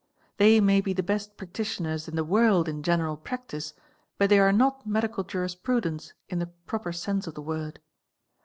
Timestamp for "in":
2.07-2.15, 2.67-2.81, 6.27-6.39